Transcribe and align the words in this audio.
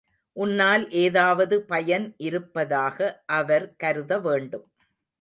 உன்னால் 0.35 0.83
ஏதாவது 1.01 1.55
பயன் 1.63 2.07
இருப்பதாக 2.19 2.97
அவர் 3.33 3.67
கருத 3.77 4.19
வேண்டும். 4.19 4.67